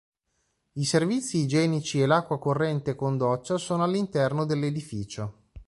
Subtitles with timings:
[0.79, 5.49] I servizi igienici e l'acqua corrente con doccia sono all'interno dell'edificio.